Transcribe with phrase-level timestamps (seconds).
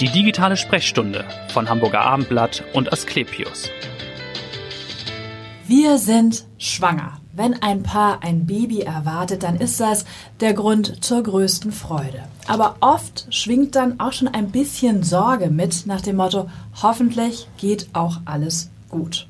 [0.00, 3.68] Die digitale Sprechstunde von Hamburger Abendblatt und Asklepios.
[5.66, 7.20] Wir sind schwanger.
[7.32, 10.04] Wenn ein Paar ein Baby erwartet, dann ist das
[10.38, 12.22] der Grund zur größten Freude.
[12.46, 16.48] Aber oft schwingt dann auch schon ein bisschen Sorge mit nach dem Motto,
[16.80, 19.26] hoffentlich geht auch alles gut.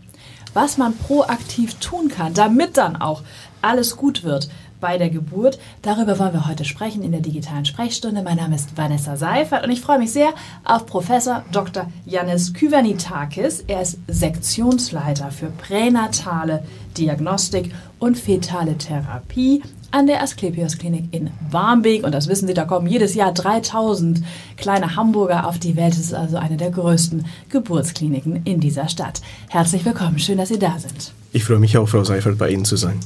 [0.53, 3.23] Was man proaktiv tun kann, damit dann auch
[3.63, 4.51] alles gut wird,
[4.81, 5.59] bei der Geburt.
[5.83, 8.23] Darüber wollen wir heute sprechen in der digitalen Sprechstunde.
[8.23, 10.31] Mein Name ist Vanessa Seifert und ich freue mich sehr
[10.65, 11.87] auf Professor Dr.
[12.07, 13.65] Yannis Kyvernitakis.
[13.67, 16.63] Er ist Sektionsleiter für pränatale
[16.97, 22.05] Diagnostik und fetale Therapie an der Asklepios Klinik in Barmbek.
[22.05, 24.23] Und das wissen Sie, da kommen jedes Jahr 3000
[24.57, 25.95] kleine Hamburger auf die Welt.
[25.95, 29.21] Es ist also eine der größten Geburtskliniken in dieser Stadt.
[29.49, 31.13] Herzlich willkommen, schön, dass Sie da sind.
[31.33, 33.01] Ich freue mich auch, Frau Seifert, bei Ihnen zu sein.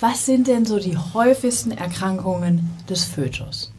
[0.00, 3.72] Was sind denn so die häufigsten Erkrankungen des Fötus?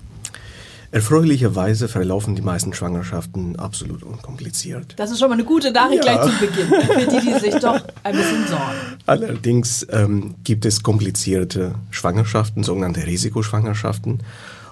[0.92, 4.94] Erfreulicherweise verlaufen die meisten Schwangerschaften absolut unkompliziert.
[4.96, 6.16] Das ist schon mal eine gute Nachricht ja.
[6.16, 8.98] gleich zu Beginn, für die, die sich doch ein bisschen sorgen.
[9.06, 14.20] Allerdings ähm, gibt es komplizierte Schwangerschaften, sogenannte Risikoschwangerschaften.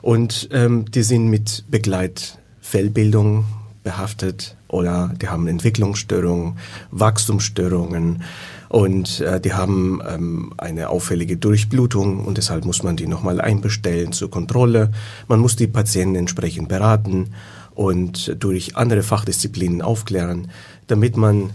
[0.02, 3.44] Und ähm, die sind mit Begleitfellbildung
[3.84, 6.58] behaftet oder die haben Entwicklungsstörungen,
[6.92, 8.24] Wachstumsstörungen
[8.74, 14.14] und äh, die haben ähm, eine auffällige Durchblutung und deshalb muss man die nochmal einbestellen
[14.14, 14.90] zur Kontrolle.
[15.28, 17.36] Man muss die Patienten entsprechend beraten
[17.76, 20.50] und durch andere Fachdisziplinen aufklären,
[20.88, 21.52] damit man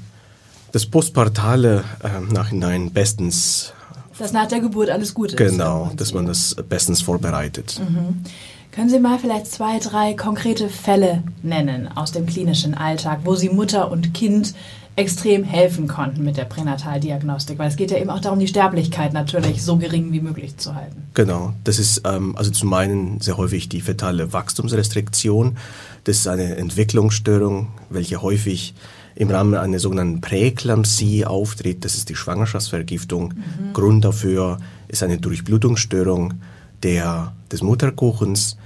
[0.71, 3.73] das Postpartale äh, nachhinein bestens
[4.17, 5.37] dass nach der Geburt alles gut ist.
[5.37, 7.81] Genau, dass man das bestens vorbereitet.
[7.81, 8.23] Mhm.
[8.71, 13.49] Können Sie mal vielleicht zwei, drei konkrete Fälle nennen aus dem klinischen Alltag, wo Sie
[13.49, 14.55] Mutter und Kind
[14.99, 19.13] extrem helfen konnten mit der Pränataldiagnostik, weil es geht ja eben auch darum, die Sterblichkeit
[19.13, 21.05] natürlich so gering wie möglich zu halten.
[21.15, 25.57] Genau, das ist ähm, also zum einen sehr häufig die fetale Wachstumsrestriktion.
[26.03, 28.75] Das ist eine Entwicklungsstörung, welche häufig
[29.15, 31.85] im Rahmen einer sogenannten Präeklampsie auftritt.
[31.85, 33.35] Das ist die Schwangerschaftsvergiftung.
[33.35, 33.73] Mhm.
[33.75, 34.59] Grund dafür
[34.89, 36.34] ist eine Durchblutungsstörung
[36.83, 38.56] der, des Mutterkuchens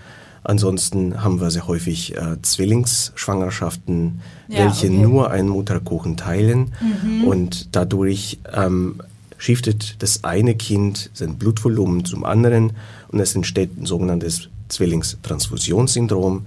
[0.45, 4.99] Ansonsten haben wir sehr häufig äh, Zwillingsschwangerschaften, ja, welche okay.
[4.99, 7.25] nur einen Mutterkuchen teilen mhm.
[7.25, 9.01] und dadurch ähm,
[9.39, 12.73] shiftet das eine Kind sein Blutvolumen zum anderen
[13.09, 16.47] und es entsteht ein sogenanntes Zwillingstransfusionssyndrom.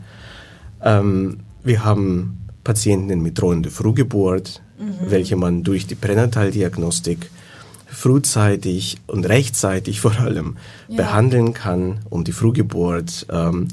[0.82, 5.10] Ähm, wir haben Patienten mit drohender Frühgeburt, mhm.
[5.10, 7.30] welche man durch die Pränataldiagnostik
[7.96, 10.58] frühzeitig und rechtzeitig vor allem
[10.88, 10.98] ja.
[10.98, 13.70] behandeln kann, um die Frühgeburt ähm,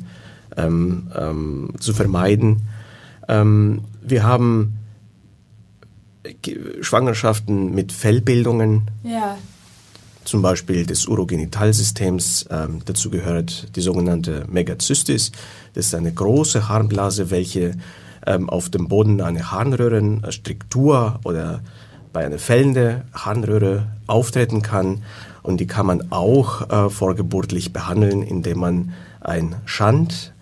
[0.57, 2.63] ähm, ähm, zu vermeiden.
[3.29, 4.79] Ähm, wir haben
[6.81, 9.37] Schwangerschaften mit Fellbildungen, ja.
[10.25, 12.47] zum Beispiel des Urogenitalsystems.
[12.51, 15.33] Ähm, dazu gehört die sogenannte Megazystis.
[15.75, 17.73] Das ist eine große Harnblase, welche
[18.25, 21.61] ähm, auf dem Boden eine Harnröhrenstruktur oder
[22.13, 25.03] bei einer fällenden Harnröhre auftreten kann.
[25.43, 30.33] Und die kann man auch äh, vorgeburtlich behandeln, indem man ein Schand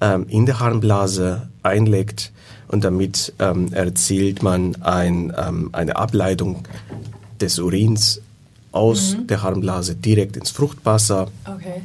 [0.00, 2.32] ähm, in der Harnblase einlegt
[2.68, 6.64] und damit ähm, erzielt man ein, ähm, eine Ableitung
[7.40, 8.20] des Urins
[8.72, 9.26] aus mhm.
[9.26, 11.28] der Harnblase direkt ins Fruchtwasser.
[11.44, 11.82] Okay.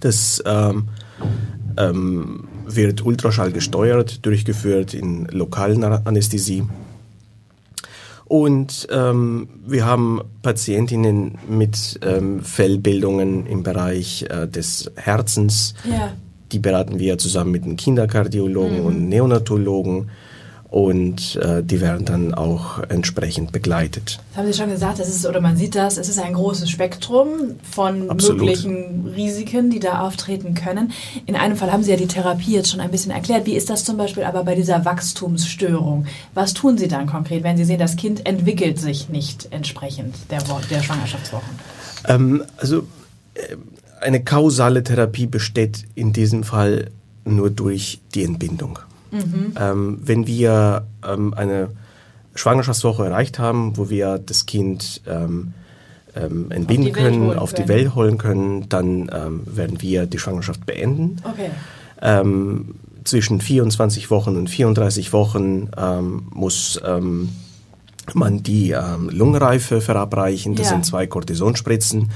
[0.00, 0.88] Das ähm,
[1.76, 6.64] ähm, wird Ultraschall gesteuert, durchgeführt in lokalen Anästhesie.
[8.30, 15.74] Und ähm, wir haben Patientinnen mit ähm, Fellbildungen im Bereich äh, des Herzens.
[15.84, 16.12] Ja.
[16.52, 18.86] Die beraten wir zusammen mit den Kinderkardiologen mhm.
[18.86, 20.10] und Neonatologen
[20.70, 24.20] und äh, die werden dann auch entsprechend begleitet.
[24.30, 26.70] Das haben Sie schon gesagt, es ist, oder man sieht das, es ist ein großes
[26.70, 27.28] Spektrum
[27.68, 28.42] von Absolut.
[28.42, 30.92] möglichen Risiken, die da auftreten können.
[31.26, 33.46] In einem Fall haben Sie ja die Therapie jetzt schon ein bisschen erklärt.
[33.46, 36.06] Wie ist das zum Beispiel aber bei dieser Wachstumsstörung?
[36.34, 40.40] Was tun Sie dann konkret, wenn Sie sehen, das Kind entwickelt sich nicht entsprechend der,
[40.70, 41.50] der Schwangerschaftswochen?
[42.06, 42.84] Ähm, also
[43.34, 43.56] äh,
[44.00, 46.92] eine kausale Therapie besteht in diesem Fall
[47.24, 48.78] nur durch die Entbindung.
[49.10, 49.54] Mhm.
[49.58, 51.68] Ähm, wenn wir ähm, eine
[52.34, 55.54] Schwangerschaftswoche erreicht haben, wo wir das Kind ähm,
[56.14, 61.16] ähm entbinden können, auf die Welt holen können, dann ähm, werden wir die Schwangerschaft beenden.
[61.24, 61.50] Okay.
[62.00, 65.70] Ähm, zwischen 24 Wochen und 34 Wochen
[66.30, 66.78] muss
[68.12, 68.76] man die
[69.08, 70.54] Lungenreife verabreichen.
[70.54, 70.72] Das ja.
[70.72, 72.10] sind zwei Kortisonspritzen.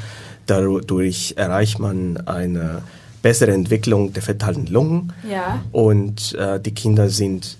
[0.46, 2.82] Dadurch erreicht man eine
[3.24, 5.62] bessere Entwicklung der fetalen Lungen ja.
[5.72, 7.56] und äh, die Kinder sind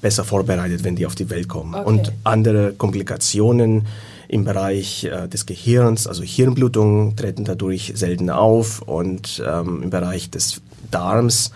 [0.00, 1.74] besser vorbereitet, wenn die auf die Welt kommen.
[1.74, 1.88] Okay.
[1.88, 3.88] Und andere Komplikationen
[4.28, 10.30] im Bereich äh, des Gehirns, also Hirnblutungen, treten dadurch selten auf und ähm, im Bereich
[10.30, 10.60] des
[10.92, 11.50] Darms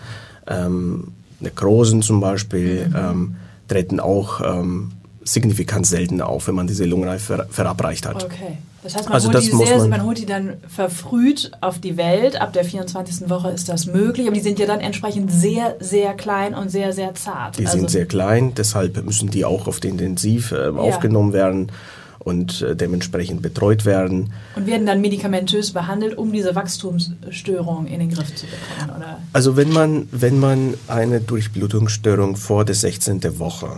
[0.45, 2.95] ähm, Nekrosen zum Beispiel mhm.
[2.97, 3.35] ähm,
[3.69, 4.91] treten auch ähm,
[5.23, 8.25] signifikant selten auf, wenn man diese Lungenreife ver verabreicht hat.
[8.25, 8.57] Okay.
[8.83, 11.79] Das heißt, man, also holt das die sehr, man, man, holt die dann verfrüht auf
[11.79, 12.39] die Welt.
[12.39, 13.29] Ab der 24.
[13.29, 14.27] Woche ist das möglich.
[14.27, 17.57] Aber die sind ja dann entsprechend sehr, sehr klein und sehr, sehr zart.
[17.57, 21.39] Die also sind sehr klein, deshalb müssen die auch auf die Intensiv äh, aufgenommen ja.
[21.39, 21.71] werden
[22.19, 24.33] und äh, dementsprechend betreut werden.
[24.55, 29.19] Und werden dann medikamentös behandelt, um diese Wachstumsstörung in den Griff zu bekommen, oder?
[29.33, 33.39] Also wenn man, wenn man eine Durchblutungsstörung vor der 16.
[33.39, 33.69] Woche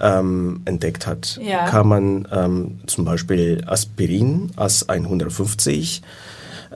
[0.00, 1.66] ähm, entdeckt hat, ja.
[1.66, 6.02] kann man ähm, zum Beispiel Aspirin AS 150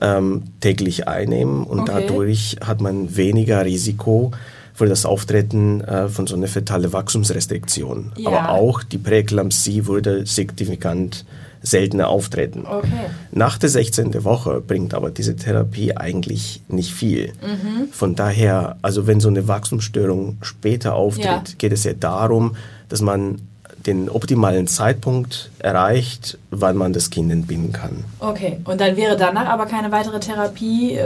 [0.01, 2.05] ähm, täglich einnehmen und okay.
[2.07, 4.31] dadurch hat man weniger Risiko
[4.73, 8.11] für das Auftreten äh, von so einer fetale Wachstumsrestriktion.
[8.17, 8.29] Ja.
[8.29, 11.25] Aber auch die Präeklampsie würde signifikant
[11.65, 12.65] seltener auftreten.
[12.65, 12.87] Okay.
[13.31, 14.23] Nach der 16.
[14.23, 17.33] Woche bringt aber diese Therapie eigentlich nicht viel.
[17.41, 17.89] Mhm.
[17.91, 21.43] Von daher, also wenn so eine Wachstumsstörung später auftritt, ja.
[21.57, 22.55] geht es ja darum,
[22.89, 23.41] dass man
[23.85, 28.03] den optimalen Zeitpunkt erreicht, wann man das Kind entbinden kann.
[28.19, 31.05] Okay, und dann wäre danach aber keine weitere Therapie äh,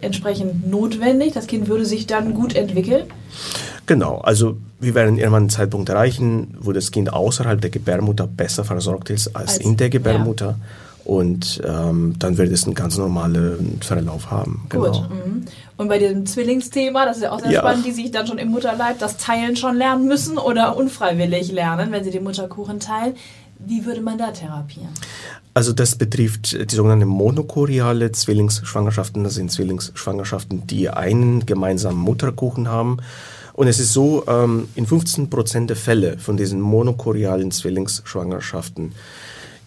[0.00, 1.34] entsprechend notwendig.
[1.34, 3.04] Das Kind würde sich dann gut entwickeln?
[3.86, 8.64] Genau, also wir werden irgendwann einen Zeitpunkt erreichen, wo das Kind außerhalb der Gebärmutter besser
[8.64, 10.46] versorgt ist als, als in der Gebärmutter.
[10.46, 10.56] Ja.
[11.04, 14.66] Und ähm, dann wird es einen ganz normalen Verlauf haben.
[14.68, 14.82] Gut.
[14.82, 15.02] Genau.
[15.02, 15.44] Mhm.
[15.76, 17.60] Und bei diesem Zwillingsthema, das ist ja auch sehr ja.
[17.60, 21.92] spannend, die sich dann schon im Mutterleib das Teilen schon lernen müssen oder unfreiwillig lernen,
[21.92, 23.14] wenn sie den Mutterkuchen teilen.
[23.60, 24.88] Wie würde man da therapieren?
[25.54, 29.22] Also das betrifft die sogenannte monokoriale Zwillingsschwangerschaften.
[29.22, 32.98] Das sind Zwillingsschwangerschaften, die einen gemeinsamen Mutterkuchen haben.
[33.56, 38.92] Und es ist so, ähm, in 15 Prozent der Fälle von diesen monokorialen Zwillingsschwangerschaften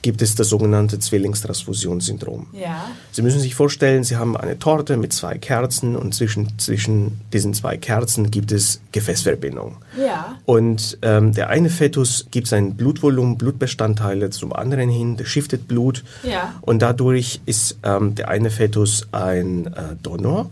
[0.02, 2.48] gibt es das sogenannte Zwillingstransfusionssyndrom.
[2.54, 2.90] Ja.
[3.12, 7.54] Sie müssen sich vorstellen, Sie haben eine Torte mit zwei Kerzen und zwischen, zwischen diesen
[7.54, 9.76] zwei Kerzen gibt es Gefäßverbindung.
[9.98, 10.38] Ja.
[10.46, 16.04] Und ähm, der eine Fetus gibt sein Blutvolumen, Blutbestandteile zum anderen hin, der shiftet Blut
[16.24, 16.56] ja.
[16.62, 20.50] und dadurch ist ähm, der eine Fetus ein äh, Donor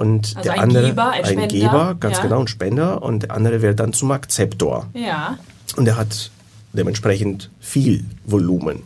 [0.00, 2.22] und also der ein andere Geber, ein, ein Geber, ganz ja.
[2.22, 4.86] genau, ein Spender und der andere wird dann zum Akzeptor.
[4.94, 5.38] Ja.
[5.76, 6.30] Und er hat
[6.72, 8.84] dementsprechend viel Volumen.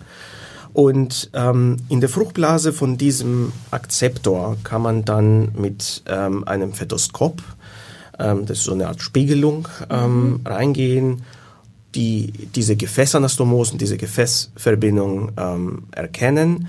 [0.72, 7.40] Und ähm, in der Fruchtblase von diesem Akzeptor kann man dann mit ähm, einem Fetoskop,
[8.18, 10.40] ähm, das ist so eine Art Spiegelung, ähm, mhm.
[10.44, 11.22] reingehen,
[11.94, 16.68] die diese Gefäßanastomosen, diese Gefäßverbindung ähm, erkennen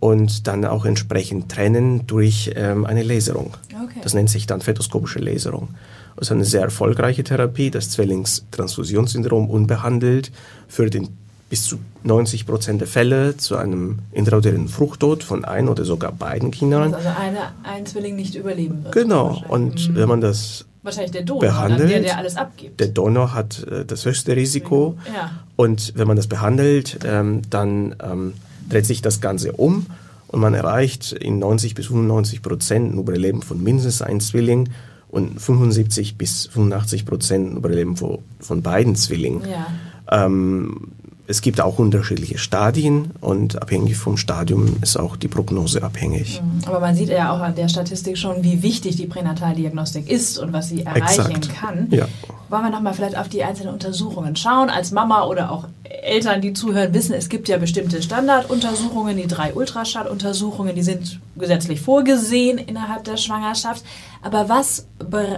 [0.00, 3.54] und dann auch entsprechend trennen durch ähm, eine Laserung.
[3.72, 4.00] Okay.
[4.02, 5.68] Das nennt sich dann fetoskopische Laserung.
[6.16, 7.70] Das ist eine sehr erfolgreiche Therapie.
[7.70, 10.32] Das Zwillingstransfusionssyndrom unbehandelt
[10.68, 11.08] führt in
[11.48, 16.50] bis zu 90 Prozent der Fälle zu einem intrauterinen Fruchttod von ein oder sogar beiden
[16.50, 16.92] Kindern.
[16.92, 18.94] Also eine, ein Zwilling nicht überleben wird.
[18.94, 19.42] Genau.
[19.48, 19.94] Und mhm.
[19.94, 22.80] wenn man das Wahrscheinlich der Donor, behandelt, der, der alles abgibt.
[22.80, 24.96] Der Donor hat äh, das höchste Risiko.
[25.14, 25.30] Ja.
[25.56, 28.34] Und wenn man das behandelt, ähm, dann ähm,
[28.68, 29.86] dreht sich das Ganze um
[30.28, 34.68] und man erreicht in 90 bis 95 Prozent ein Überleben von mindestens einem Zwilling
[35.08, 39.42] und 75 bis 85 Prozent Überleben von, von beiden Zwillingen.
[39.48, 40.26] Ja.
[40.26, 40.92] Ähm,
[41.28, 46.40] es gibt auch unterschiedliche Stadien und abhängig vom Stadium ist auch die Prognose abhängig.
[46.40, 46.68] Mhm.
[46.68, 50.52] Aber man sieht ja auch an der Statistik schon, wie wichtig die Pränataldiagnostik ist und
[50.52, 51.54] was sie erreichen Exakt.
[51.54, 51.88] kann.
[51.90, 52.06] Ja.
[52.48, 54.70] Wollen wir nochmal vielleicht auf die einzelnen Untersuchungen schauen?
[54.70, 59.52] Als Mama oder auch Eltern, die zuhören, wissen, es gibt ja bestimmte Standarduntersuchungen, die drei
[59.52, 63.84] Ultraschalluntersuchungen, die sind gesetzlich vorgesehen innerhalb der Schwangerschaft.
[64.22, 64.86] Aber was,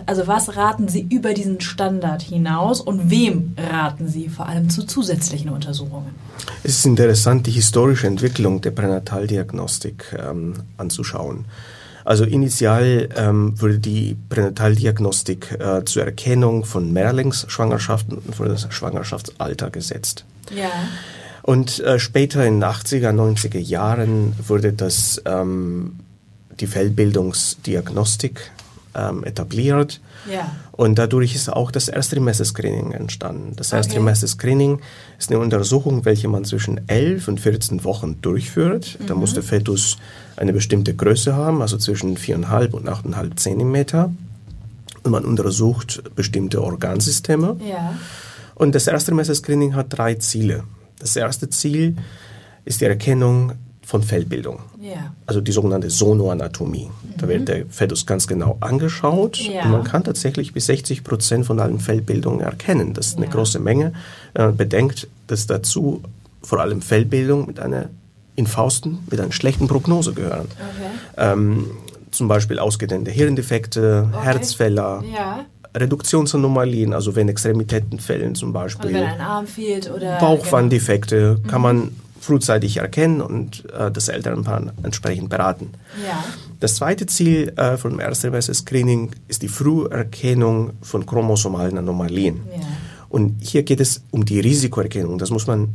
[0.06, 4.84] also was raten Sie über diesen Standard hinaus und wem raten Sie vor allem zu
[4.84, 6.14] zusätzlichen Untersuchungen?
[6.62, 11.46] Es ist interessant, die historische Entwicklung der Pränataldiagnostik ähm, anzuschauen.
[12.08, 19.68] Also initial ähm, wurde die Pränataldiagnostik äh, zur Erkennung von Mehrlingsschwangerschaften und für das Schwangerschaftsalter
[19.68, 20.24] gesetzt.
[20.50, 20.70] Ja.
[21.42, 25.98] Und äh, später in den 80er, 90er Jahren wurde das ähm,
[26.58, 28.52] die Fehlbildungsdiagnostik
[28.94, 30.00] ähm, etabliert.
[30.30, 30.50] Ja.
[30.72, 33.52] Und dadurch ist auch das Erstrimester-Screening entstanden.
[33.56, 33.78] Das okay.
[33.78, 34.80] Erstrimester-Screening
[35.18, 38.98] ist eine Untersuchung, welche man zwischen 11 und 14 Wochen durchführt.
[38.98, 39.06] Mhm.
[39.06, 39.96] Da muss der Fetus
[40.36, 44.12] eine bestimmte Größe haben, also zwischen 4,5 und 8,5 Zentimeter.
[45.02, 47.56] Und man untersucht bestimmte Organsysteme.
[47.68, 47.94] Ja.
[48.54, 50.64] Und das Erstrimester-Screening hat drei Ziele.
[50.98, 51.96] Das erste Ziel
[52.64, 53.52] ist die Erkennung
[53.88, 54.58] von Fellbildung.
[54.82, 55.14] Ja.
[55.24, 56.90] Also die sogenannte Sonoanatomie.
[56.90, 57.16] Mhm.
[57.16, 59.62] Da wird der Fetus ganz genau angeschaut ja.
[59.62, 62.92] und man kann tatsächlich bis 60 Prozent von allen Fellbildungen erkennen.
[62.92, 63.32] Das ist eine ja.
[63.32, 63.94] große Menge.
[64.34, 66.02] Wenn man bedenkt, dass dazu
[66.42, 67.88] vor allem Fellbildung mit einer
[68.36, 70.48] in Fausten mit einer schlechten Prognose gehören.
[70.50, 71.32] Okay.
[71.32, 71.70] Ähm,
[72.10, 74.22] zum Beispiel ausgedehnte Hirndefekte, okay.
[74.22, 75.02] Herzfäller,
[75.74, 78.94] Reduktionsanomalien, also wenn Extremitäten fehlen zum Beispiel.
[78.94, 81.48] Also wenn ein Arm fehlt oder Bauchwanddefekte, genau.
[81.50, 81.90] kann man
[82.20, 85.70] frühzeitig erkennen und äh, das Elternpaar entsprechend beraten.
[86.06, 86.24] Ja.
[86.60, 92.40] Das zweite Ziel äh, vom Erstsemester-Screening ist die Früherkennung von chromosomalen Anomalien.
[92.50, 92.66] Ja.
[93.08, 95.74] Und hier geht es um die Risikoerkennung, das muss man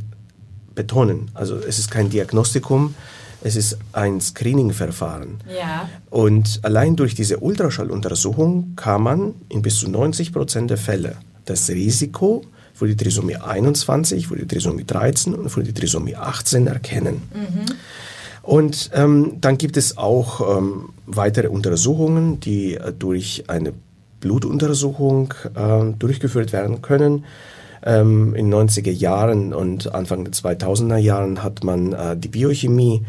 [0.74, 1.30] betonen.
[1.34, 2.94] Also es ist kein Diagnostikum,
[3.42, 5.38] es ist ein Screening-Verfahren.
[5.54, 5.88] Ja.
[6.10, 11.68] Und allein durch diese Ultraschalluntersuchung kann man in bis zu 90 Prozent der Fälle das
[11.68, 12.42] Risiko
[12.74, 17.22] für die Trisomie 21, für die Trisomie 13 und für die Trisomie 18 erkennen.
[17.32, 17.64] Mhm.
[18.42, 23.72] Und ähm, dann gibt es auch ähm, weitere Untersuchungen, die äh, durch eine
[24.20, 27.24] Blutuntersuchung äh, durchgeführt werden können.
[27.82, 33.06] Ähm, in 90er Jahren und Anfang der 2000er Jahren hat man äh, die Biochemie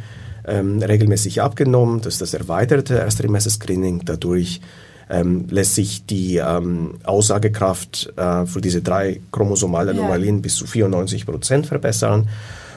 [0.48, 2.01] ähm, regelmäßig abgenommen.
[2.01, 4.03] Das ist das erweiterte Erstrimester-Screening.
[4.05, 4.62] Dadurch
[5.09, 10.41] ähm, lässt sich die ähm, Aussagekraft äh, für diese drei chromosomalen Anomalien ja.
[10.41, 12.27] bis zu 94 Prozent verbessern.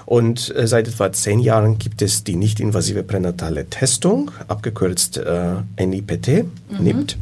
[0.07, 6.45] Und äh, seit etwa zehn Jahren gibt es die nicht-invasive pränatale Testung, abgekürzt äh, NIPT,
[6.71, 6.85] mhm.
[6.85, 7.19] NIPT.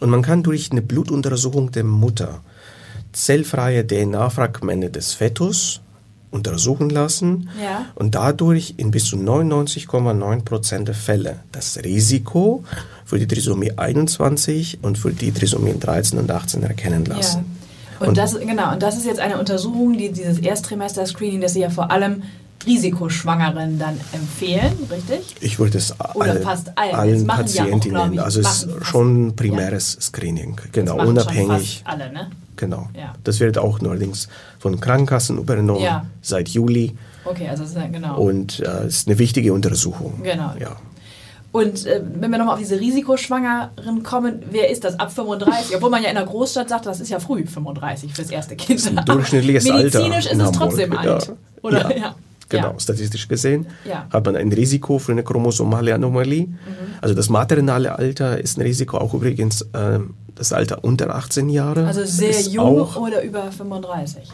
[0.00, 2.40] Und man kann durch eine Blutuntersuchung der Mutter
[3.12, 5.81] zellfreie DNA-Fragmente des Fetus
[6.32, 7.86] untersuchen lassen ja.
[7.94, 12.64] und dadurch in bis zu 99,9 Prozent der Fälle das Risiko
[13.04, 17.44] für die Trisomie 21 und für die Trisomien 13 und 18 erkennen lassen.
[17.44, 17.62] Ja.
[18.00, 21.60] Und, und, das, genau, und das ist jetzt eine Untersuchung, die dieses Ersttrimester-Screening, das Sie
[21.60, 22.22] ja vor allem
[22.66, 25.36] Risikoschwangeren dann empfehlen, richtig?
[25.40, 29.36] Ich würde es Oder all, fast allen, allen Patientinnen, ja also es ist schon ein
[29.36, 30.00] primäres ja.
[30.00, 31.82] Screening, genau, unabhängig.
[31.84, 32.30] alle, ne?
[32.56, 32.88] Genau.
[32.94, 33.14] Ja.
[33.24, 34.28] Das wird auch neuerdings
[34.58, 36.06] von Krankenkassen übernommen ja.
[36.20, 36.94] seit Juli.
[37.24, 38.18] Okay, also ist, genau.
[38.18, 40.20] Und äh, es ist eine wichtige Untersuchung.
[40.22, 40.52] Genau.
[40.58, 40.76] Ja.
[41.52, 44.98] Und äh, wenn wir nochmal auf diese Risikoschwangeren kommen, wer ist das?
[44.98, 45.76] Ab 35?
[45.76, 48.80] Obwohl man ja in der Großstadt sagt, das ist ja früh, 35 fürs erste Kind.
[49.06, 50.08] Durchschnittliches Medizinisch Alter.
[50.08, 51.32] Medizinisch ist es trotzdem alt.
[51.62, 51.96] Oder?
[51.96, 52.14] Ja.
[52.52, 52.80] Genau, ja.
[52.80, 54.06] statistisch gesehen ja.
[54.10, 56.46] hat man ein Risiko für eine chromosomale Anomalie.
[56.46, 56.56] Mhm.
[57.00, 59.98] Also das maternale Alter ist ein Risiko, auch übrigens äh,
[60.34, 61.86] das Alter unter 18 Jahre.
[61.86, 64.30] Also sehr jung oder über 35.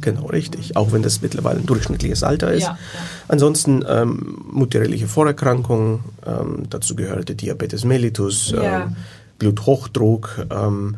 [0.00, 0.76] Genau, richtig.
[0.76, 2.62] Auch wenn das mittlerweile ein durchschnittliches Alter ist.
[2.62, 2.78] Ja, ja.
[3.28, 8.82] Ansonsten ähm, mutterliche Vorerkrankungen, ähm, dazu gehörte Diabetes mellitus, ja.
[8.82, 8.96] ähm,
[9.38, 10.96] Bluthochdruck, ähm,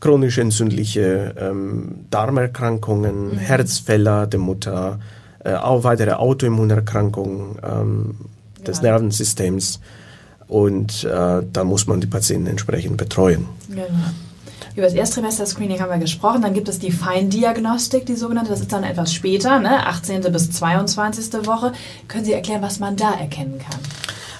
[0.00, 3.38] chronisch entzündliche ähm, Darmerkrankungen, mhm.
[3.38, 4.98] Herzfäller der Mutter,
[5.44, 8.14] äh, auch weitere Autoimmunerkrankungen ähm,
[8.66, 9.80] des Nervensystems.
[10.48, 13.46] Und äh, da muss man die Patienten entsprechend betreuen.
[13.68, 13.86] Genau.
[14.74, 16.42] Über das Erstrimester-Screening haben wir gesprochen.
[16.42, 18.50] Dann gibt es die Feindiagnostik, die sogenannte.
[18.50, 19.86] Das ist dann etwas später, ne?
[19.86, 20.22] 18.
[20.32, 21.46] bis 22.
[21.46, 21.72] Woche.
[22.08, 23.78] Können Sie erklären, was man da erkennen kann?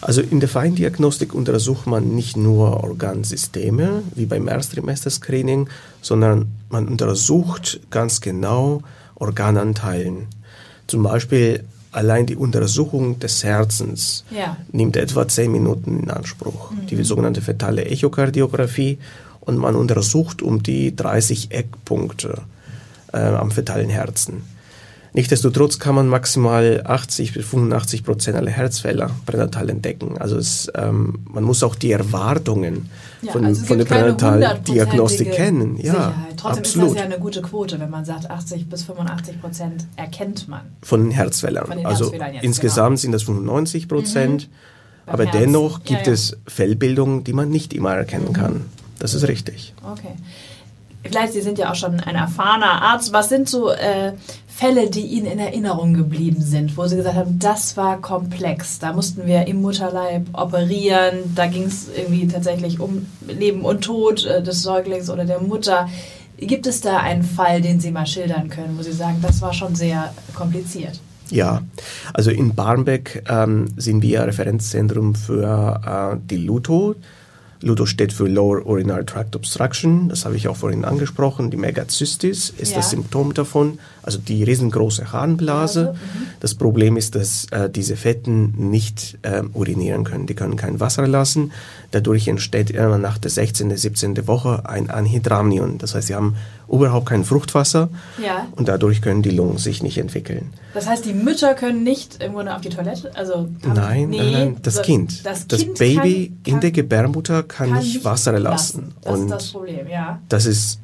[0.01, 5.69] Also in der Feindiagnostik untersucht man nicht nur Organsysteme, wie beim Erstrimester-Screening,
[6.01, 8.83] sondern man untersucht ganz genau
[9.15, 10.27] Organanteilen.
[10.93, 14.59] Zum Beispiel allein die Untersuchung des Herzens ja.
[14.73, 16.71] nimmt etwa zehn Minuten in Anspruch.
[16.71, 16.87] Mhm.
[16.87, 18.99] Die sogenannte fetale Echokardiographie
[19.41, 22.43] und man untersucht um die 30 Eckpunkte
[23.11, 24.43] äh, am fetalen Herzen.
[25.15, 30.17] Nichtsdestotrotz kann man maximal 80 bis 85 Prozent aller Herzfehler pränatal entdecken.
[30.19, 32.89] Also es, ähm, man muss auch die Erwartungen
[33.21, 35.77] ja, von, also von der Pränataldiagnostik kennen.
[35.77, 36.15] Ja, Sicherheit.
[36.39, 36.89] Trotzdem absolut.
[36.89, 40.63] ist das ja eine gute Quote, wenn man sagt, 80 bis 85 Prozent erkennt man.
[40.81, 41.67] Von den Herzfehlern.
[41.67, 43.01] Von den also jetzt, insgesamt genau.
[43.01, 44.49] sind das 95 Prozent.
[44.49, 44.55] Mhm.
[45.05, 45.41] Aber Herzen.
[45.41, 46.13] dennoch gibt ja, ja.
[46.13, 48.35] es Fellbildungen, die man nicht immer erkennen mhm.
[48.35, 48.65] kann.
[48.99, 49.75] Das ist richtig.
[49.83, 50.15] Okay.
[51.05, 53.13] Vielleicht, Sie sind ja auch schon ein erfahrener Arzt.
[53.13, 54.13] Was sind so äh,
[54.47, 58.79] Fälle, die Ihnen in Erinnerung geblieben sind, wo Sie gesagt haben, das war komplex.
[58.79, 61.35] Da mussten wir im Mutterleib operieren.
[61.35, 65.89] Da ging es irgendwie tatsächlich um Leben und Tod äh, des Säuglings oder der Mutter.
[66.37, 69.53] Gibt es da einen Fall, den Sie mal schildern können, wo Sie sagen, das war
[69.53, 71.01] schon sehr kompliziert?
[71.31, 71.63] Ja,
[72.13, 75.81] also in Barmbek ähm, sind wir Referenzzentrum für
[76.15, 76.95] äh, die Luto.
[77.63, 81.51] Ludo steht für Lower Urinary Tract Obstruction, das habe ich auch vorhin angesprochen.
[81.51, 82.77] Die Megazystis ist ja.
[82.79, 85.89] das Symptom davon, also die riesengroße Harnblase.
[85.89, 86.01] Also,
[86.41, 91.07] das Problem ist, dass äh, diese Fetten nicht äh, urinieren können, die können kein Wasser
[91.07, 91.53] lassen.
[91.93, 94.27] Dadurch entsteht immer nach der 16., 17.
[94.27, 95.79] Woche ein Anhydramnion.
[95.79, 96.37] Das heißt, sie haben
[96.69, 97.91] überhaupt kein Fruchtwasser
[98.23, 98.49] ja.
[98.57, 100.53] und dadurch können die Lungen sich nicht entwickeln.
[100.75, 103.15] Das heißt, die Mütter können nicht irgendwo auf die Toilette?
[103.15, 105.25] Also nein, nee, nein, nein, das Kind.
[105.27, 108.93] Das, das kind Baby kann, kann, in der Gebärmutter kann, kann nicht Wasser lassen.
[108.93, 108.95] lassen.
[109.03, 110.21] Das und ist das Problem, ja.
[110.29, 110.81] Das ist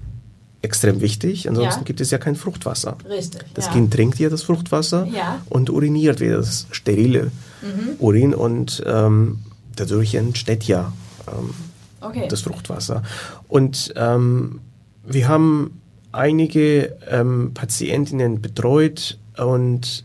[0.63, 1.85] extrem wichtig, ansonsten ja.
[1.85, 2.97] gibt es ja kein Fruchtwasser.
[3.09, 3.45] Richtig.
[3.55, 3.73] Das ja.
[3.73, 5.41] Kind trinkt ja das Fruchtwasser ja.
[5.49, 7.31] und uriniert wieder das sterile
[7.63, 7.97] mhm.
[7.99, 9.39] Urin und ähm,
[9.77, 10.93] dadurch entsteht ja
[11.29, 11.55] ähm,
[12.01, 12.29] Okay.
[12.29, 13.03] das Fruchtwasser.
[13.49, 14.61] Und ähm,
[15.05, 15.81] wir haben
[16.13, 20.05] einige ähm, Patientinnen betreut und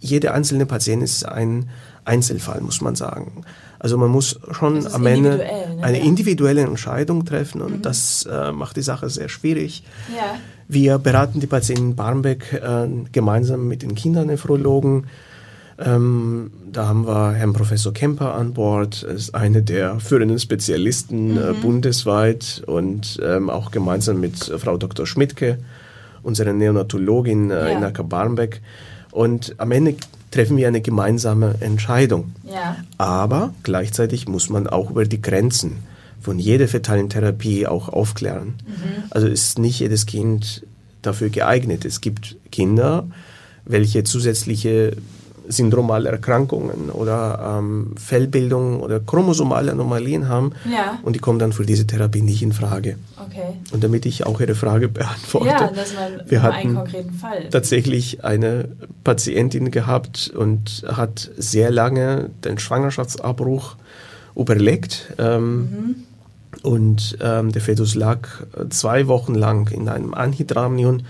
[0.00, 1.68] jede einzelne Patient ist ein
[2.04, 3.42] Einzelfall, muss man sagen.
[3.78, 5.82] Also man muss schon am Ende ne?
[5.82, 9.82] eine individuelle Entscheidung treffen und das äh, macht die Sache sehr schwierig.
[10.16, 10.36] Ja.
[10.68, 15.06] Wir beraten die Patienten in Barmbek äh, gemeinsam mit den Kindernephrologen.
[15.78, 21.52] Ähm, da haben wir Herrn Professor Kemper an Bord, ist einer der führenden Spezialisten äh,
[21.60, 25.06] bundesweit und ähm, auch gemeinsam mit äh, Frau Dr.
[25.06, 25.58] Schmidtke,
[26.22, 27.78] unserer Neonatologin äh, Ja.
[27.78, 28.62] in Acker Barmbek.
[29.16, 29.96] Und am Ende
[30.30, 32.34] treffen wir eine gemeinsame Entscheidung.
[32.44, 32.76] Ja.
[32.98, 35.78] Aber gleichzeitig muss man auch über die Grenzen
[36.20, 38.56] von jeder fetalen Therapie auch aufklären.
[39.08, 40.66] Also ist nicht jedes Kind
[41.00, 41.86] dafür geeignet.
[41.86, 43.08] Es gibt Kinder,
[43.64, 44.98] welche zusätzliche
[45.48, 50.98] syndromale Erkrankungen oder ähm, Fellbildung oder chromosomale Anomalien haben Ja.
[51.02, 52.96] und die kommen dann für diese Therapie nicht in Frage.
[53.16, 53.54] Okay.
[53.72, 57.14] Und damit ich auch Ihre Frage beantworte, Ja, dass man wir nur einen hatten konkreten
[57.14, 57.48] Fall.
[57.50, 58.68] tatsächlich eine
[59.04, 63.76] Patientin gehabt und hat sehr lange den Schwangerschaftsabbruch
[64.34, 65.12] überlegt.
[65.18, 65.96] Ähm,
[66.62, 68.26] Und ähm, der Fetus lag
[68.70, 71.02] zwei Wochen lang in einem Anhydramnion.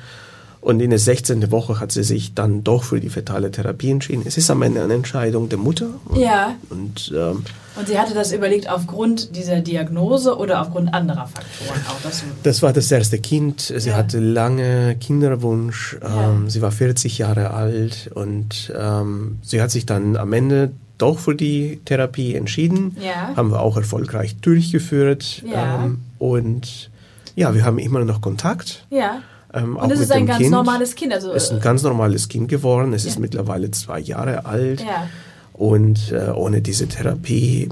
[0.66, 1.52] Und in der 16.
[1.52, 4.23] Woche hat sie sich dann doch für die fetale Therapie entschieden.
[4.26, 5.87] Es ist am Ende eine Entscheidung der Mutter.
[6.16, 6.56] Ja.
[6.70, 7.44] Und ähm,
[7.76, 12.02] Und sie hatte das überlegt aufgrund dieser Diagnose oder aufgrund anderer Faktoren auch.
[12.02, 13.61] Dass du Das war das erste Kind.
[13.76, 13.94] Sie Ja.
[13.96, 15.99] hatte lange Kinderwunsch.
[16.02, 16.30] Ja.
[16.30, 21.20] Ähm, sie war 40 Jahre alt und ähm, sie hat sich dann am Ende doch
[21.20, 22.96] für die Therapie entschieden.
[23.00, 23.37] Ja.
[23.37, 25.44] Haben wir auch erfolgreich durchgeführt.
[25.49, 25.85] Ja.
[25.85, 26.90] Ähm, und
[27.37, 28.85] ja, wir haben immer noch Kontakt.
[28.90, 29.20] ja.
[29.56, 30.50] Ähm, Und es ist ein ganz kind.
[30.50, 31.12] normales Kind.
[31.12, 32.92] Also, Es ist ein ganz normales Kind geworden.
[32.92, 33.20] Es ist Ja.
[33.20, 34.80] mittlerweile zwei Jahre alt.
[34.82, 35.08] Ja.
[35.54, 37.68] Und äh, ohne diese Therapie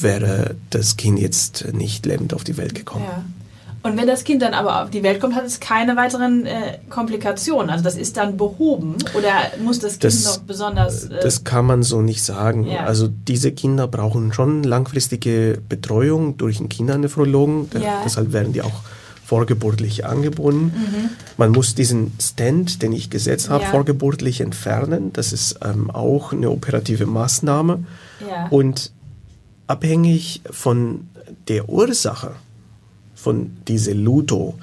[0.00, 3.04] wäre das Kind jetzt nicht lebend auf die Welt gekommen.
[3.08, 3.24] ja.
[3.82, 6.76] Und wenn das Kind dann aber auf die Welt kommt, hat es keine weiteren äh,
[6.90, 7.70] Komplikationen.
[7.70, 9.30] Also das ist dann behoben oder
[9.64, 11.04] muss das Kind Das- noch besonders.
[11.04, 12.66] Äh, Das kann man so nicht sagen.
[12.66, 12.80] Ja.
[12.84, 17.70] Also diese Kinder brauchen schon langfristige Betreuung durch einen Kindernephrologen.
[17.70, 18.02] Der- Ja.
[18.04, 18.82] Deshalb werden die auch
[19.30, 20.72] vorgeburtlich angebunden.
[21.36, 23.70] Man muss diesen Stent, den ich gesetzt habe, Ja.
[23.70, 25.12] vorgeburtlich entfernen.
[25.12, 27.74] Das ist ähm, auch eine operative Maßnahme.
[28.28, 28.48] ja.
[28.50, 28.90] Und
[29.68, 31.06] abhängig von
[31.46, 32.32] der Ursache
[33.14, 34.54] von dieser Luto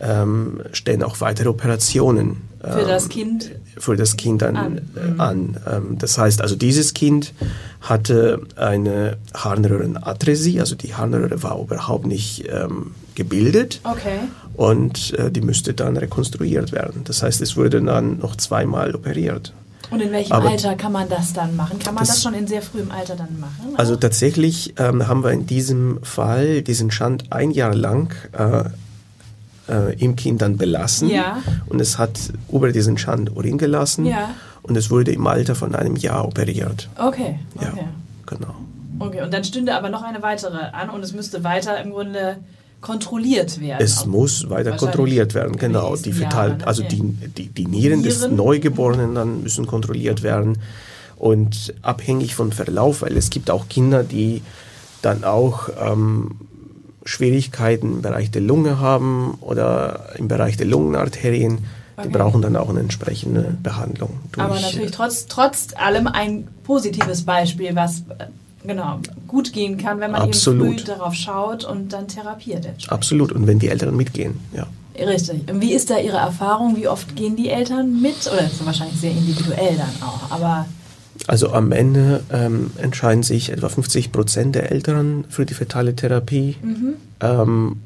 [0.00, 2.36] ähm, stehen auch weitere Operationen Mhm.
[2.62, 3.50] Für ähm, das Kind.
[3.78, 4.56] für das Kind an.
[4.56, 4.78] An.
[4.94, 5.56] Äh, an.
[5.70, 7.32] Ähm, das heißt also, dieses Kind
[7.80, 14.18] hatte eine Harnröhrenatresie, also die Harnröhre war überhaupt nicht ähm, gebildet Okay.
[14.54, 17.02] und äh, die müsste dann rekonstruiert werden.
[17.04, 19.52] Das heißt, es wurde dann noch zweimal operiert.
[19.90, 21.78] Und in welchem Aber- Alter kann man das dann machen?
[21.80, 23.74] Kann man das, Das- schon in sehr frühem Alter dann machen?
[23.76, 28.64] Also tatsächlich ähm, haben wir in diesem Fall diesen Schand ein Jahr lang äh,
[29.70, 31.08] äh, im Kind dann belassen.
[31.08, 31.38] Ja.
[31.66, 32.18] Und es hat
[32.52, 34.04] über diesen Schand Urin gelassen.
[34.06, 34.30] Ja.
[34.62, 36.88] Und es wurde im Alter von einem Jahr operiert.
[36.98, 37.38] okay.
[37.60, 37.84] Ja, Okay.
[38.26, 38.54] genau.
[38.98, 42.36] Okay, und dann stünde aber noch eine weitere an und es müsste weiter im Grunde
[42.82, 43.82] kontrolliert werden.
[43.82, 45.96] Es muss weiter kontrolliert werden, genau.
[45.96, 46.66] Die fetal, Jahren, ne?
[46.66, 46.88] also Ja.
[46.88, 47.02] die,
[47.36, 48.36] die, die Nieren, des Nieren?
[48.36, 50.58] Neugeborenen dann müssen kontrolliert werden.
[51.16, 54.42] Und abhängig vom Verlauf, weil es gibt auch Kinder, die
[55.02, 56.32] dann auch ähm,
[57.10, 61.58] Schwierigkeiten im Bereich der Lunge haben oder im Bereich der Lungenarterien.
[61.58, 62.16] Die Okay.
[62.16, 64.20] brauchen dann auch eine entsprechende Behandlung.
[64.38, 68.26] Aber natürlich trotz, trotz allem ein positives Beispiel, was äh,
[68.66, 70.80] genau gut gehen kann, wenn man eben Absolut.
[70.80, 72.66] früh darauf schaut und dann therapiert.
[72.88, 73.32] Absolut.
[73.32, 74.66] Und wenn die Eltern mitgehen, ja.
[74.98, 75.50] Richtig.
[75.50, 76.76] Und wie ist da Ihre Erfahrung?
[76.76, 78.26] Wie oft gehen die Eltern mit?
[78.32, 80.30] Oder das ist wahrscheinlich sehr individuell dann auch.
[80.30, 80.66] Aber
[81.26, 86.56] Also am Ende ähm, entscheiden sich etwa 50 Prozent der Eltern für die fetale Therapie.
[87.20, 87.76] Ähm,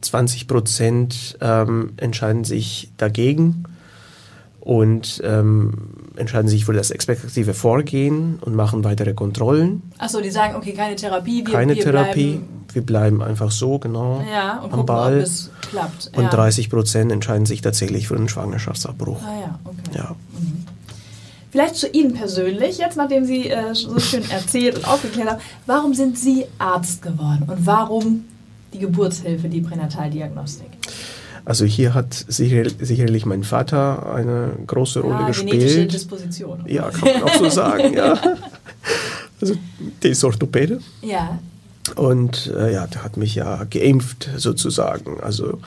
[0.00, 3.64] 20 Prozent ähm, entscheiden sich dagegen
[4.60, 5.74] und ähm,
[6.16, 9.82] entscheiden sich für das expektative Vorgehen und machen weitere Kontrollen.
[9.98, 13.78] achso, die sagen, okay, keine Therapie, wir, Keine wir Therapie, Bleiben, wir bleiben einfach so,
[13.78, 15.18] genau, ja, und am gucken, Ball.
[15.18, 16.10] ob es klappt.
[16.16, 16.30] Und ja.
[16.30, 19.20] 30 Prozent entscheiden sich tatsächlich für einen Schwangerschaftsabbruch.
[19.22, 19.98] Ah ja, okay.
[19.98, 20.16] Ja.
[21.56, 25.94] Vielleicht zu Ihnen persönlich, jetzt nachdem Sie äh, so schön erzählt und aufgeklärt haben, warum
[25.94, 28.26] sind Sie Arzt geworden und warum
[28.74, 30.68] die Geburtshilfe, die Pränataldiagnostik?
[31.46, 35.92] Also hier hat sicher, sicherlich mein Vater eine große Rolle genetische gespielt.
[35.94, 36.64] Disposition.
[36.66, 38.20] Ja, kann man auch so sagen, ja.
[39.40, 39.54] Also
[40.02, 41.38] der ist Orthopäde Ja,
[41.94, 45.20] und äh, ja, der hat mich ja geimpft sozusagen.
[45.22, 45.58] Also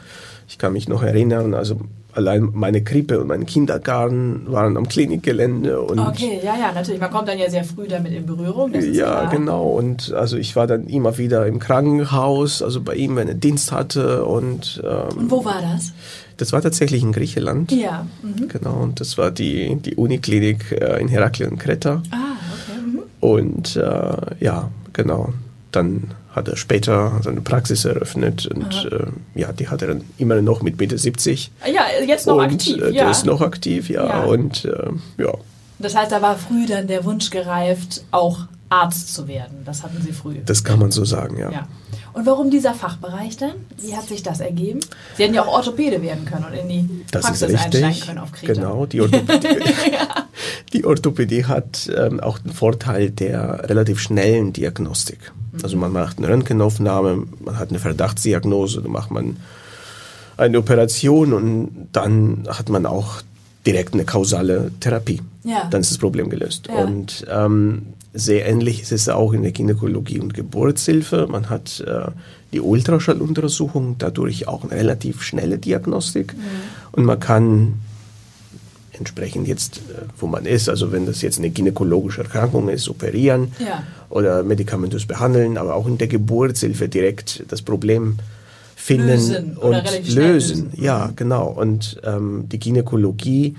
[0.47, 1.81] ich kann mich noch erinnern, also
[2.13, 6.99] allein meine Krippe und mein Kindergarten waren am Klinikgelände und Okay, ja, ja, natürlich.
[6.99, 8.73] Man kommt dann ja sehr früh damit in Berührung.
[8.73, 9.29] Ja, klar.
[9.29, 9.69] genau.
[9.69, 13.71] Und also ich war dann immer wieder im Krankenhaus, also bei ihm, wenn er Dienst
[13.71, 14.25] hatte.
[14.25, 15.93] Und ähm, Und wo war das?
[16.37, 17.71] das war tatsächlich in Griechenland.
[17.71, 18.05] Ja.
[18.23, 18.47] Mhm.
[18.47, 22.01] Genau, und das war die, die Uniklinik äh, in Heraklion Kreta.
[22.11, 22.17] Ah,
[22.53, 22.79] okay.
[22.81, 22.99] Mhm.
[23.19, 25.33] Und äh, ja, genau.
[25.71, 30.41] Dann hat er später seine Praxis eröffnet und äh, ja, die hat er dann immer
[30.41, 31.51] noch mit Mitte 70.
[31.73, 32.77] Ja, jetzt noch und aktiv.
[32.77, 33.03] äh, ja.
[33.03, 34.05] der ist noch aktiv, ja.
[34.05, 34.23] Ja.
[34.23, 34.89] Und äh,
[35.21, 35.33] ja,
[35.79, 39.59] Das heißt, da war früh dann der Wunsch gereift, auch Arzt zu werden.
[39.65, 40.35] Das hatten Sie früh.
[40.45, 41.51] das kann man so sagen, ja.
[41.51, 41.67] ja.
[42.13, 43.53] Und warum dieser Fachbereich denn?
[43.77, 44.79] Wie hat sich das ergeben?
[45.15, 48.07] Sie hätten ja auch Orthopäde werden können und in die Das Praxis ist einsteigen richtig.
[48.07, 48.53] können auf Kreta.
[48.53, 49.47] Genau, die Orthopädie,
[50.73, 55.31] die Orthopädie hat ähm, auch den Vorteil der relativ schnellen Diagnostik.
[55.63, 59.37] Also man macht eine Röntgenaufnahme, man hat eine Verdachtsdiagnose, dann macht man
[60.37, 63.21] eine Operation und dann hat man auch
[63.65, 65.21] direkt eine kausale Therapie.
[65.43, 65.67] Ja.
[65.69, 66.67] Dann ist das Problem gelöst.
[66.67, 66.83] Ja.
[66.83, 71.27] Und ähm, sehr ähnlich ist es auch in der Gynäkologie und Geburtshilfe.
[71.29, 72.11] Man hat äh,
[72.51, 76.33] die Ultraschalluntersuchung, dadurch auch eine relativ schnelle Diagnostik.
[76.33, 76.41] Mhm.
[76.91, 77.75] Und man kann
[78.93, 83.51] entsprechend jetzt, äh, wo man ist, also wenn das jetzt eine gynäkologische Erkrankung ist, operieren
[83.59, 83.83] Ja.
[84.09, 88.17] oder medikamentös behandeln, aber auch in der Geburtshilfe direkt das Problem
[88.89, 90.71] finden Lösen und lösen.
[90.75, 91.47] Ja, genau.
[91.47, 93.55] Und ähm, die Gynäkologie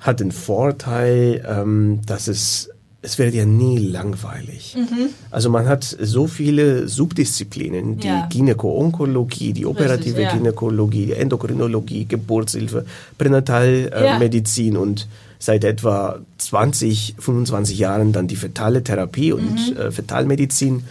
[0.00, 4.76] hat den Vorteil, ähm, dass es es wird ja nie langweilig.
[4.76, 5.10] Mhm.
[5.30, 8.26] Also man hat so viele Subdisziplinen, die Ja.
[8.28, 10.32] Gynäko-Onkologie, die operative ja.
[10.34, 12.84] Gynäkologie, die Endokrinologie, Geburtshilfe,
[13.16, 14.80] Pränatalmedizin äh, Ja.
[14.82, 15.06] Und
[15.38, 19.76] seit etwa 20, 25 Jahren dann die fetale Therapie und Mhm.
[19.76, 20.82] äh, Fetalmedizin.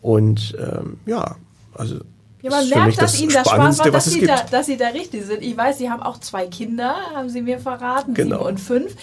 [0.00, 1.36] Und ähm, ja,
[1.74, 1.96] also
[2.44, 5.24] Ja, man mich merkt, dass Ihnen das Spaß macht, dass da, dass Sie da richtig
[5.24, 5.42] sind.
[5.42, 8.36] Ich weiß, Sie haben auch zwei Kinder, haben Sie mir verraten, Genau.
[8.36, 8.94] sieben und fünf.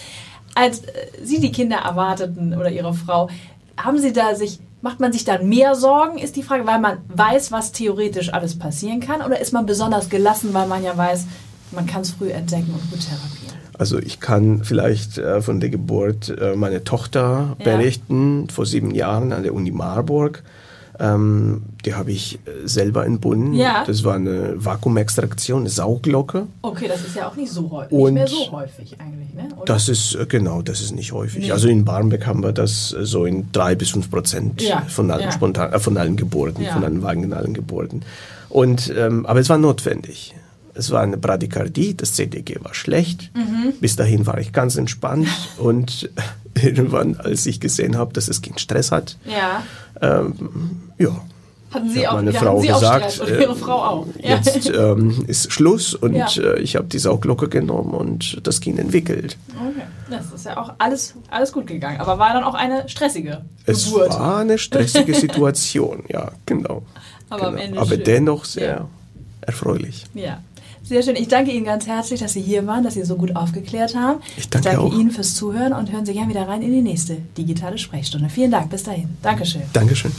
[0.54, 0.92] Als äh,
[1.24, 3.28] Sie die Kinder erwarteten oder Ihre Frau,
[3.76, 6.98] haben Sie da sich, macht man sich dann mehr Sorgen, ist die Frage, weil man
[7.08, 9.22] weiß, was theoretisch alles passieren kann?
[9.22, 11.26] Oder ist man besonders gelassen, weil man ja weiß,
[11.72, 13.56] man kann es früh entdecken und gut therapieren?
[13.76, 17.64] Also ich kann vielleicht äh, von der Geburt äh, meiner Tochter Ja.
[17.64, 20.44] berichten, vor sieben Jahren an der Uni Marburg.
[21.02, 23.54] Ähm, die habe ich äh, selber entbunden.
[23.54, 23.82] Ja.
[23.84, 26.46] Das war eine Vakuumextraktion, eine Sauglocke.
[26.62, 29.48] Okay, das ist ja auch nicht so häufig, Und nicht mehr so häufig eigentlich, ne?
[29.56, 29.64] Oder?
[29.64, 31.46] Das ist, äh, genau, das ist nicht häufig.
[31.46, 31.50] Nee.
[31.50, 35.10] Also in Barmbek haben wir das äh, so in drei bis fünf Prozent Ja, von
[35.10, 35.32] allen ja.
[35.32, 38.02] spontan, äh, von allen Geburten, von allen vaginalen Geburten.
[38.48, 40.34] Und, ähm, aber es war notwendig.
[40.74, 43.30] Es war eine Bradykardie, das CTG war schlecht.
[43.34, 43.74] Mhm.
[43.80, 46.10] Bis dahin war ich ganz entspannt und
[46.60, 49.62] irgendwann, als ich gesehen habe, dass das Kind Stress hat, ja.
[50.00, 51.10] ähm, ja,
[51.72, 54.06] Hatten Sie auch, meine ja, Frau Sie gesagt, Stress und Ihre äh, Frau auch.
[54.20, 54.36] Ja.
[54.36, 56.26] jetzt ähm, ist Schluss und Ja.
[56.36, 59.38] äh, ich habe die Sauglocke genommen und das Kind entwickelt.
[59.56, 61.98] Okay, das ist ja auch alles, alles gut gegangen.
[62.00, 64.10] Aber war dann auch eine stressige Es Geburt.
[64.10, 66.82] war eine stressige Situation, ja, genau.
[67.30, 67.80] Aber genau.
[67.80, 68.86] Aber dennoch sehr
[69.40, 70.04] erfreulich.
[70.12, 70.42] Ja,
[70.82, 71.16] sehr schön.
[71.16, 74.20] Ich danke Ihnen ganz herzlich, dass Sie hier waren, dass Sie so gut aufgeklärt haben.
[74.36, 74.92] Ich danke auch.
[74.92, 78.28] Ihnen fürs Zuhören und hören Sie gerne wieder rein in die nächste digitale Sprechstunde.
[78.28, 78.70] Vielen Dank.
[78.70, 79.08] Bis dahin.
[79.22, 79.62] Dankeschön.
[79.72, 80.12] Dankeschön.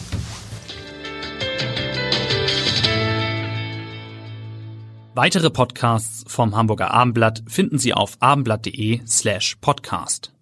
[5.15, 10.34] Weitere Podcasts vom Hamburger Abendblatt finden Sie auf abendblatt.de slash podcast.